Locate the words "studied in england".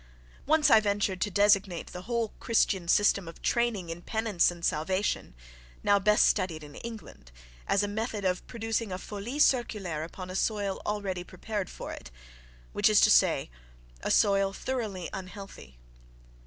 6.25-7.31